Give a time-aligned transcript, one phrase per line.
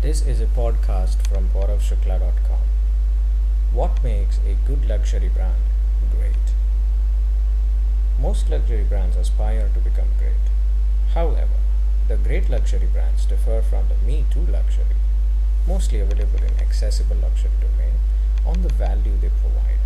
[0.00, 2.60] This is a podcast from PauravShukla.com.
[3.72, 5.60] What makes a good luxury brand
[6.12, 6.54] great?
[8.20, 10.44] Most luxury brands aspire to become great.
[11.14, 11.58] However,
[12.06, 14.94] the great luxury brands differ from the Me Too luxury,
[15.66, 17.94] mostly available in accessible luxury domain,
[18.46, 19.82] on the value they provide.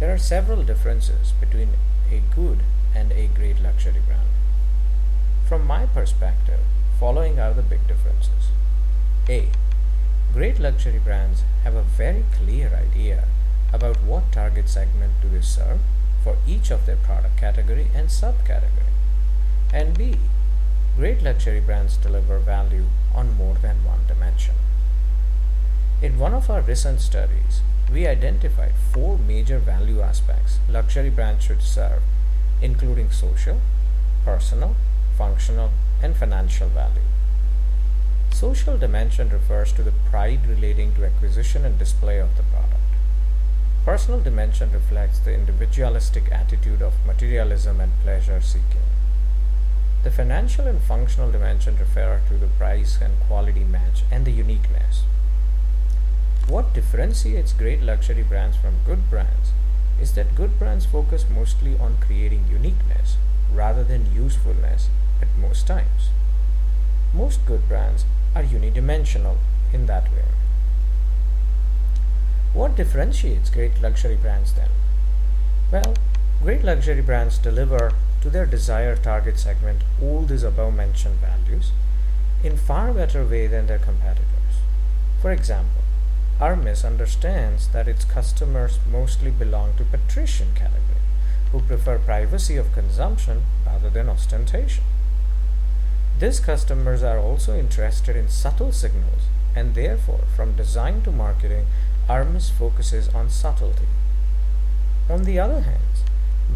[0.00, 1.74] There are several differences between
[2.10, 2.58] a good
[2.92, 4.34] and a great luxury brand.
[5.46, 6.58] From my perspective,
[6.98, 8.50] following are the big differences.
[9.28, 9.48] A.
[10.32, 13.22] Great luxury brands have a very clear idea
[13.72, 15.78] about what target segment do they serve
[16.24, 18.90] for each of their product category and subcategory.
[19.72, 20.16] And B.
[20.96, 24.56] Great luxury brands deliver value on more than one dimension.
[26.02, 27.60] In one of our recent studies,
[27.92, 32.02] we identified four major value aspects luxury brands should serve,
[32.60, 33.60] including social,
[34.24, 34.74] personal,
[35.16, 35.70] functional,
[36.02, 37.02] and financial value.
[38.32, 42.80] Social dimension refers to the pride relating to acquisition and display of the product.
[43.84, 48.82] Personal dimension reflects the individualistic attitude of materialism and pleasure seeking.
[50.02, 55.04] The financial and functional dimension refer to the price and quality match and the uniqueness.
[56.48, 59.52] What differentiates great luxury brands from good brands
[60.00, 63.16] is that good brands focus mostly on creating uniqueness
[63.52, 64.88] rather than usefulness
[65.20, 66.08] at most times.
[67.14, 69.36] Most good brands are unidimensional
[69.72, 70.24] in that way.
[72.52, 74.68] What differentiates great luxury brands then?
[75.70, 75.94] Well,
[76.42, 81.72] great luxury brands deliver to their desired target segment all these above mentioned values
[82.44, 84.26] in far better way than their competitors.
[85.20, 85.82] For example,
[86.38, 90.82] Hermes understands that its customers mostly belong to patrician category
[91.52, 94.84] who prefer privacy of consumption rather than ostentation.
[96.18, 99.22] These customers are also interested in subtle signals,
[99.56, 101.66] and therefore, from design to marketing,
[102.08, 103.88] Hermes focuses on subtlety.
[105.10, 105.82] On the other hand,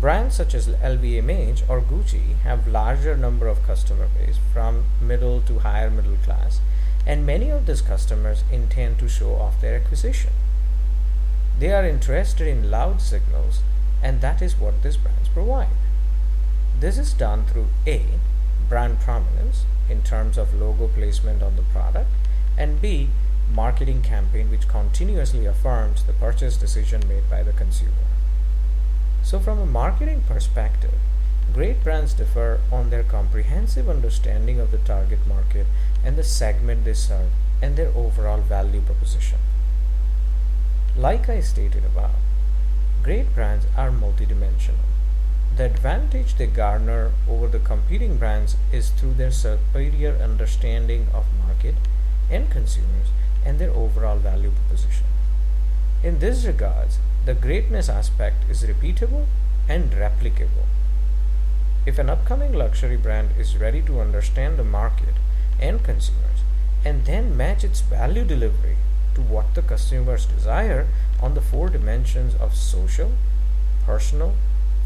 [0.00, 5.60] brands such as LVMH or Gucci have larger number of customer base from middle to
[5.60, 6.60] higher middle class,
[7.06, 10.30] and many of these customers intend to show off their acquisition.
[11.58, 13.62] They are interested in loud signals,
[14.02, 15.68] and that is what these brands provide.
[16.78, 18.04] This is done through A
[18.68, 22.10] brand prominence in terms of logo placement on the product,
[22.58, 23.08] and B,
[23.52, 27.92] marketing campaign which continuously affirms the purchase decision made by the consumer.
[29.22, 30.94] So, from a marketing perspective,
[31.52, 35.66] great brands differ on their comprehensive understanding of the target market
[36.04, 37.30] and the segment they serve
[37.62, 39.38] and their overall value proposition.
[40.96, 42.16] Like I stated above,
[43.02, 44.95] great brands are multidimensional.
[45.56, 51.76] The advantage they garner over the competing brands is through their superior understanding of market
[52.30, 53.08] and consumers
[53.42, 55.06] and their overall value proposition.
[56.02, 59.24] In this regards, the greatness aspect is repeatable
[59.66, 60.66] and replicable.
[61.86, 65.14] If an upcoming luxury brand is ready to understand the market
[65.58, 66.44] and consumers
[66.84, 68.76] and then match its value delivery
[69.14, 70.86] to what the consumers desire
[71.22, 73.12] on the four dimensions of social,
[73.86, 74.34] personal,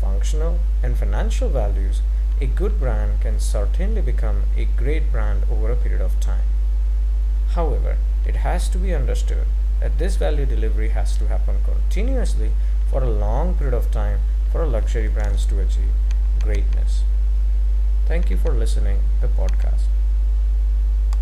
[0.00, 2.02] functional, and financial values,
[2.40, 6.46] a good brand can certainly become a great brand over a period of time.
[7.50, 9.46] However, it has to be understood
[9.80, 12.50] that this value delivery has to happen continuously
[12.90, 14.20] for a long period of time
[14.52, 15.92] for a luxury brands to achieve
[16.42, 17.02] greatness.
[18.06, 19.97] Thank you for listening the podcast.